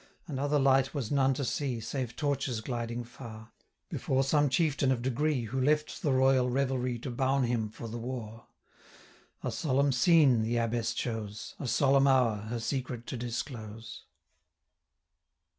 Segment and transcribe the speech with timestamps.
[0.27, 3.51] And other light was none to see, 565 Save torches gliding far,
[3.87, 7.99] Before some chieftain of degree, Who left the royal revelry To bowne him for the
[7.99, 8.47] war.
[9.43, 14.05] A solemn scene the Abbess chose; 570 A solemn hour, her secret to disclose.